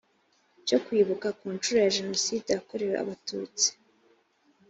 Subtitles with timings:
[0.67, 3.67] cyo kwibuka ku nshuro ya jenoside yakorewe abatutsi